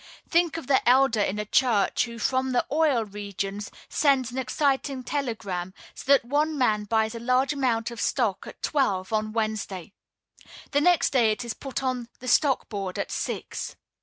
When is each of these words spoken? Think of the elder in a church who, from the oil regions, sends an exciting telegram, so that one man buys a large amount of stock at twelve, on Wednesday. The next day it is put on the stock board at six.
Think 0.27 0.57
of 0.57 0.65
the 0.65 0.81
elder 0.89 1.19
in 1.21 1.37
a 1.37 1.45
church 1.45 2.05
who, 2.05 2.17
from 2.17 2.53
the 2.53 2.65
oil 2.71 3.05
regions, 3.05 3.69
sends 3.87 4.31
an 4.31 4.39
exciting 4.39 5.03
telegram, 5.03 5.75
so 5.93 6.11
that 6.11 6.25
one 6.25 6.57
man 6.57 6.85
buys 6.85 7.13
a 7.13 7.19
large 7.19 7.53
amount 7.53 7.91
of 7.91 8.01
stock 8.01 8.47
at 8.47 8.63
twelve, 8.63 9.13
on 9.13 9.31
Wednesday. 9.31 9.93
The 10.71 10.81
next 10.81 11.11
day 11.11 11.29
it 11.31 11.45
is 11.45 11.53
put 11.53 11.83
on 11.83 12.07
the 12.17 12.27
stock 12.27 12.67
board 12.67 12.97
at 12.97 13.11
six. 13.11 13.75